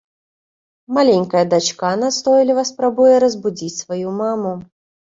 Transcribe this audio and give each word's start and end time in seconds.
Маленькая 0.99 1.43
дачка 1.53 1.93
настойліва 2.05 2.67
спрабуе 2.73 3.15
разбудзіць 3.27 3.75
сваю 3.83 4.19
маму. 4.21 4.61